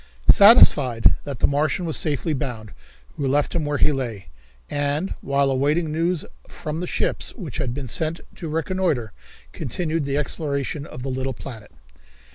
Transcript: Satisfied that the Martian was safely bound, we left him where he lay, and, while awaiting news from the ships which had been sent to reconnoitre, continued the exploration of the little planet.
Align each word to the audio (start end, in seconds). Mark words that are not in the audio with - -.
Satisfied 0.31 1.13
that 1.25 1.41
the 1.41 1.45
Martian 1.47 1.85
was 1.85 1.95
safely 1.95 2.33
bound, 2.33 2.71
we 3.17 3.27
left 3.27 3.53
him 3.53 3.65
where 3.65 3.77
he 3.77 3.91
lay, 3.91 4.29
and, 4.67 5.13
while 5.21 5.51
awaiting 5.51 5.91
news 5.91 6.25
from 6.49 6.79
the 6.79 6.87
ships 6.87 7.35
which 7.35 7.57
had 7.59 7.71
been 7.71 7.87
sent 7.87 8.19
to 8.37 8.49
reconnoitre, 8.49 9.13
continued 9.51 10.03
the 10.05 10.17
exploration 10.17 10.87
of 10.87 11.03
the 11.03 11.09
little 11.09 11.33
planet. 11.35 11.71